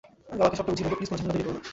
[0.29, 1.61] আমি বাবাকে সবটা বুঝিয়ে বলবো প্লিজ কোনো ঝামেলা তৈরি কর না।